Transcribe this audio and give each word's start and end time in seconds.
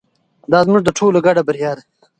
دا 0.51 0.59
زموږ 0.65 0.81
د 0.85 0.89
ټولو 0.97 1.17
ګډه 1.25 1.41
بریا 1.47 1.71
ده. 1.77 1.83